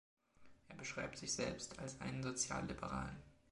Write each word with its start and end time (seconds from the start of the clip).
Er 0.67 0.77
beschreibt 0.77 1.19
sich 1.19 1.31
selbst 1.31 1.77
als 1.77 2.01
einen 2.01 2.23
„Sozialliberalen“. 2.23 3.21